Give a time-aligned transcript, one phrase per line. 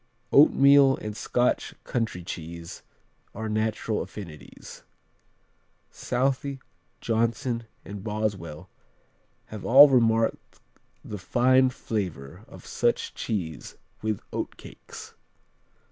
[0.31, 2.81] Oatmeal and Scotch country cheese
[3.35, 4.81] are natural affinities.
[5.91, 6.59] Southey,
[7.01, 8.67] Johnson and Boswell
[9.49, 10.59] have all remarked
[11.05, 15.13] the fine savor of such cheese with oatcakes.